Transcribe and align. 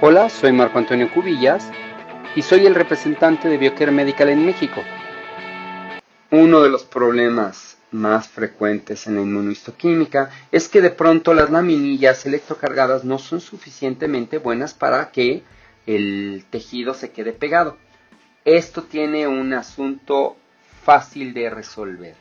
Hola, 0.00 0.28
soy 0.28 0.52
Marco 0.52 0.78
Antonio 0.78 1.10
Cubillas 1.12 1.68
y 2.36 2.42
soy 2.42 2.66
el 2.66 2.76
representante 2.76 3.48
de 3.48 3.58
Biocare 3.58 3.90
Medical 3.90 4.28
en 4.28 4.46
México. 4.46 4.80
Uno 6.30 6.62
de 6.62 6.68
los 6.68 6.84
problemas 6.84 7.78
más 7.90 8.28
frecuentes 8.28 9.08
en 9.08 9.16
la 9.16 9.22
inmunohistoquímica 9.22 10.30
es 10.52 10.68
que 10.68 10.80
de 10.80 10.90
pronto 10.90 11.34
las 11.34 11.50
laminillas 11.50 12.24
electrocargadas 12.26 13.02
no 13.02 13.18
son 13.18 13.40
suficientemente 13.40 14.38
buenas 14.38 14.72
para 14.72 15.10
que 15.10 15.42
el 15.84 16.44
tejido 16.48 16.94
se 16.94 17.10
quede 17.10 17.32
pegado. 17.32 17.76
Esto 18.44 18.84
tiene 18.84 19.26
un 19.26 19.52
asunto 19.52 20.36
fácil 20.84 21.34
de 21.34 21.50
resolver. 21.50 22.14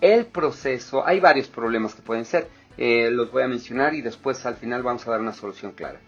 El 0.00 0.26
proceso, 0.26 1.06
hay 1.06 1.20
varios 1.20 1.46
problemas 1.46 1.94
que 1.94 2.02
pueden 2.02 2.24
ser, 2.24 2.48
eh, 2.76 3.12
los 3.12 3.30
voy 3.30 3.44
a 3.44 3.48
mencionar 3.48 3.94
y 3.94 4.02
después 4.02 4.44
al 4.44 4.56
final 4.56 4.82
vamos 4.82 5.06
a 5.06 5.12
dar 5.12 5.20
una 5.20 5.32
solución 5.32 5.70
clara. 5.70 6.00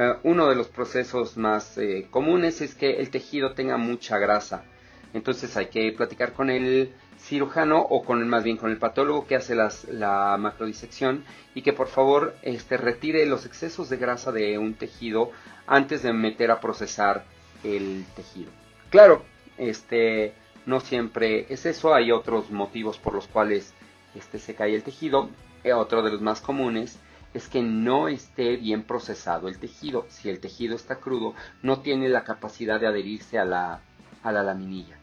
Eh, 0.00 0.16
uno 0.22 0.48
de 0.48 0.54
los 0.54 0.68
procesos 0.68 1.36
más 1.36 1.76
eh, 1.76 2.06
comunes 2.10 2.62
es 2.62 2.74
que 2.74 3.00
el 3.00 3.10
tejido 3.10 3.52
tenga 3.52 3.76
mucha 3.76 4.16
grasa. 4.16 4.64
Entonces 5.12 5.54
hay 5.58 5.66
que 5.66 5.92
platicar 5.92 6.32
con 6.32 6.48
el 6.48 6.94
cirujano 7.18 7.80
o 7.80 8.02
con 8.02 8.26
más 8.26 8.42
bien 8.42 8.56
con 8.56 8.70
el 8.70 8.78
patólogo 8.78 9.26
que 9.26 9.36
hace 9.36 9.54
la 9.54 10.38
macrodisección 10.38 11.22
y 11.54 11.60
que 11.60 11.74
por 11.74 11.88
favor 11.88 12.34
este, 12.40 12.78
retire 12.78 13.26
los 13.26 13.44
excesos 13.44 13.90
de 13.90 13.98
grasa 13.98 14.32
de 14.32 14.56
un 14.56 14.72
tejido 14.72 15.32
antes 15.66 16.02
de 16.02 16.14
meter 16.14 16.50
a 16.50 16.60
procesar 16.60 17.26
el 17.62 18.06
tejido. 18.16 18.50
Claro, 18.88 19.22
este, 19.58 20.32
no 20.64 20.80
siempre 20.80 21.44
es 21.50 21.66
eso, 21.66 21.92
hay 21.92 22.10
otros 22.10 22.50
motivos 22.50 22.96
por 22.96 23.12
los 23.12 23.26
cuales 23.26 23.74
este, 24.14 24.38
se 24.38 24.54
cae 24.54 24.74
el 24.74 24.82
tejido. 24.82 25.28
Eh, 25.62 25.74
otro 25.74 26.02
de 26.02 26.12
los 26.12 26.22
más 26.22 26.40
comunes 26.40 26.98
es 27.32 27.48
que 27.48 27.62
no 27.62 28.08
esté 28.08 28.56
bien 28.56 28.82
procesado 28.82 29.48
el 29.48 29.58
tejido. 29.58 30.06
Si 30.08 30.28
el 30.28 30.40
tejido 30.40 30.74
está 30.74 30.96
crudo, 30.96 31.34
no 31.62 31.80
tiene 31.80 32.08
la 32.08 32.24
capacidad 32.24 32.80
de 32.80 32.88
adherirse 32.88 33.38
a 33.38 33.44
la, 33.44 33.80
a 34.22 34.32
la 34.32 34.42
laminilla. 34.42 34.98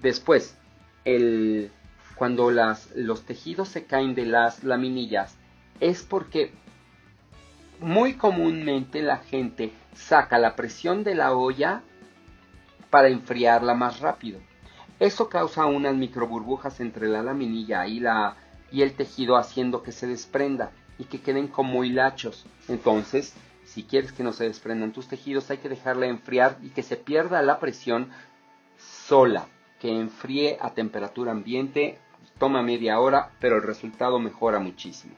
Después, 0.00 0.56
el, 1.04 1.72
cuando 2.14 2.50
las, 2.50 2.90
los 2.94 3.24
tejidos 3.24 3.68
se 3.68 3.84
caen 3.84 4.14
de 4.14 4.26
las 4.26 4.62
laminillas, 4.62 5.36
es 5.80 6.02
porque 6.02 6.52
muy 7.80 8.14
comúnmente 8.14 9.02
la 9.02 9.18
gente 9.18 9.72
saca 9.94 10.38
la 10.38 10.54
presión 10.54 11.02
de 11.02 11.14
la 11.14 11.32
olla 11.34 11.82
para 12.90 13.08
enfriarla 13.08 13.74
más 13.74 14.00
rápido. 14.00 14.40
Eso 15.00 15.28
causa 15.28 15.64
unas 15.66 15.96
microburbujas 15.96 16.78
entre 16.80 17.08
la 17.08 17.22
laminilla 17.22 17.86
y, 17.86 18.00
la, 18.00 18.36
y 18.70 18.82
el 18.82 18.92
tejido 18.92 19.36
haciendo 19.36 19.82
que 19.82 19.92
se 19.92 20.06
desprenda 20.06 20.72
y 21.00 21.04
que 21.04 21.20
queden 21.20 21.48
como 21.48 21.82
hilachos. 21.82 22.44
Entonces, 22.68 23.34
si 23.64 23.84
quieres 23.84 24.12
que 24.12 24.22
no 24.22 24.32
se 24.32 24.44
desprendan 24.44 24.92
tus 24.92 25.08
tejidos, 25.08 25.50
hay 25.50 25.58
que 25.58 25.70
dejarla 25.70 26.06
enfriar 26.06 26.58
y 26.62 26.68
que 26.68 26.82
se 26.82 26.96
pierda 26.96 27.42
la 27.42 27.58
presión 27.58 28.10
sola, 28.76 29.46
que 29.80 29.88
enfríe 29.88 30.58
a 30.60 30.74
temperatura 30.74 31.32
ambiente, 31.32 31.98
toma 32.38 32.62
media 32.62 33.00
hora, 33.00 33.30
pero 33.40 33.56
el 33.56 33.62
resultado 33.62 34.18
mejora 34.18 34.58
muchísimo. 34.58 35.14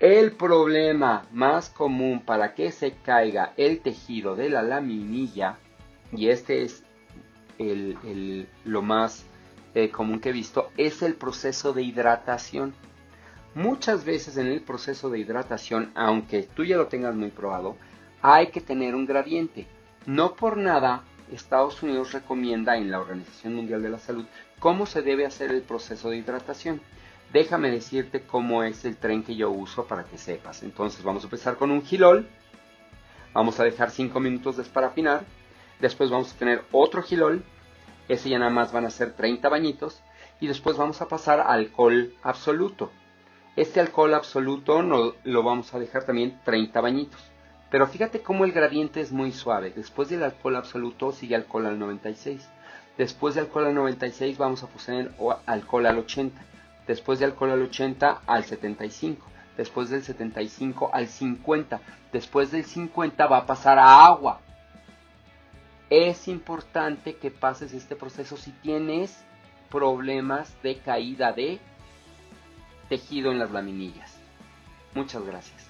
El 0.00 0.32
problema 0.32 1.26
más 1.30 1.70
común 1.70 2.22
para 2.24 2.54
que 2.54 2.72
se 2.72 2.92
caiga 2.92 3.52
el 3.56 3.80
tejido 3.80 4.34
de 4.34 4.50
la 4.50 4.62
laminilla, 4.62 5.58
y 6.12 6.28
este 6.28 6.62
es 6.62 6.82
el, 7.58 8.48
lo 8.64 8.82
más 8.82 9.26
eh, 9.74 9.90
común 9.90 10.18
que 10.18 10.30
he 10.30 10.32
visto, 10.32 10.70
es 10.76 11.02
el 11.02 11.14
proceso 11.14 11.72
de 11.72 11.82
hidratación. 11.82 12.74
Muchas 13.54 14.04
veces 14.04 14.36
en 14.36 14.46
el 14.46 14.62
proceso 14.62 15.10
de 15.10 15.18
hidratación, 15.18 15.90
aunque 15.96 16.44
tú 16.54 16.64
ya 16.64 16.76
lo 16.76 16.86
tengas 16.86 17.16
muy 17.16 17.30
probado, 17.30 17.76
hay 18.22 18.48
que 18.48 18.60
tener 18.60 18.94
un 18.94 19.06
gradiente. 19.06 19.66
No 20.06 20.34
por 20.36 20.56
nada 20.56 21.02
Estados 21.32 21.82
Unidos 21.82 22.12
recomienda 22.12 22.76
en 22.76 22.90
la 22.90 23.00
Organización 23.00 23.54
Mundial 23.54 23.82
de 23.82 23.90
la 23.90 23.98
Salud 23.98 24.24
cómo 24.60 24.86
se 24.86 25.02
debe 25.02 25.26
hacer 25.26 25.50
el 25.50 25.62
proceso 25.62 26.10
de 26.10 26.18
hidratación. 26.18 26.80
Déjame 27.32 27.70
decirte 27.70 28.22
cómo 28.22 28.62
es 28.62 28.84
el 28.84 28.96
tren 28.96 29.24
que 29.24 29.34
yo 29.34 29.50
uso 29.50 29.84
para 29.86 30.04
que 30.04 30.18
sepas. 30.18 30.62
Entonces 30.62 31.02
vamos 31.02 31.24
a 31.24 31.26
empezar 31.26 31.56
con 31.56 31.70
un 31.72 31.82
gilol. 31.82 32.28
Vamos 33.32 33.58
a 33.58 33.64
dejar 33.64 33.90
5 33.90 34.18
minutos 34.20 34.56
de 34.56 34.62
esparafinar. 34.62 35.24
Después 35.80 36.10
vamos 36.10 36.32
a 36.32 36.38
tener 36.38 36.64
otro 36.70 37.02
gilol. 37.02 37.44
Ese 38.08 38.28
ya 38.28 38.38
nada 38.38 38.50
más 38.50 38.72
van 38.72 38.84
a 38.84 38.90
ser 38.90 39.12
30 39.14 39.48
bañitos. 39.48 40.02
Y 40.40 40.46
después 40.46 40.76
vamos 40.76 41.00
a 41.02 41.08
pasar 41.08 41.40
a 41.40 41.52
alcohol 41.52 42.14
absoluto. 42.22 42.90
Este 43.60 43.78
alcohol 43.78 44.14
absoluto 44.14 44.82
no, 44.82 45.12
lo 45.22 45.42
vamos 45.42 45.74
a 45.74 45.78
dejar 45.78 46.04
también 46.04 46.40
30 46.46 46.80
bañitos. 46.80 47.20
Pero 47.70 47.86
fíjate 47.86 48.22
cómo 48.22 48.46
el 48.46 48.52
gradiente 48.52 49.02
es 49.02 49.12
muy 49.12 49.32
suave. 49.32 49.70
Después 49.76 50.08
del 50.08 50.22
alcohol 50.22 50.56
absoluto 50.56 51.12
sigue 51.12 51.36
alcohol 51.36 51.66
al 51.66 51.78
96. 51.78 52.48
Después 52.96 53.34
de 53.34 53.42
alcohol 53.42 53.66
al 53.66 53.74
96 53.74 54.38
vamos 54.38 54.62
a 54.62 54.66
poner 54.66 55.10
alcohol 55.44 55.84
al 55.84 55.98
80. 55.98 56.40
Después 56.86 57.18
de 57.18 57.26
alcohol 57.26 57.50
al 57.50 57.60
80 57.60 58.22
al 58.26 58.44
75. 58.46 59.26
Después 59.58 59.90
del 59.90 60.04
75 60.04 60.88
al 60.94 61.06
50. 61.08 61.82
Después 62.14 62.52
del 62.52 62.64
50 62.64 63.26
va 63.26 63.36
a 63.36 63.46
pasar 63.46 63.78
a 63.78 64.06
agua. 64.06 64.40
Es 65.90 66.28
importante 66.28 67.16
que 67.16 67.30
pases 67.30 67.74
este 67.74 67.94
proceso 67.94 68.38
si 68.38 68.52
tienes 68.52 69.22
problemas 69.68 70.50
de 70.62 70.78
caída 70.78 71.32
de 71.32 71.60
tejido 72.90 73.30
en 73.30 73.38
las 73.38 73.52
laminillas. 73.52 74.18
Muchas 74.94 75.24
gracias. 75.24 75.69